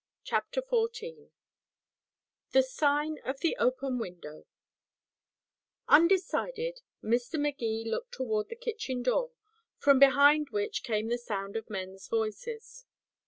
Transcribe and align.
CHAPTER 0.23 0.63
XIV 0.63 1.29
THE 2.53 2.63
SIGN 2.63 3.19
OF 3.23 3.39
THE 3.41 3.55
OPEN 3.57 3.99
WINDOW 3.99 4.47
Undecided, 5.87 6.81
Mr. 7.03 7.39
Magee 7.39 7.83
looked 7.85 8.13
toward 8.13 8.49
the 8.49 8.55
kitchen 8.55 9.03
door, 9.03 9.29
from 9.77 9.99
behind 9.99 10.49
which 10.49 10.81
came 10.81 11.09
the 11.09 11.19
sound 11.19 11.55
of 11.55 11.69
men's 11.69 12.07
voices. 12.07 12.87